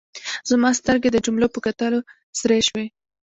زما 0.49 0.69
سترګې 0.79 1.09
د 1.11 1.17
جملو 1.25 1.47
په 1.55 1.59
کتلو 1.65 1.99
سرې 2.39 2.59
شوې. 2.67 2.85